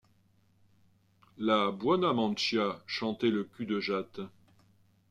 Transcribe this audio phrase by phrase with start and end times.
[1.37, 2.81] La buona mancia!
[2.87, 4.21] chantait le cul-de-jatte.